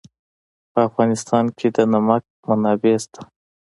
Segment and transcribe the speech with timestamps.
[0.71, 3.21] په افغانستان کې د نمک منابع شته.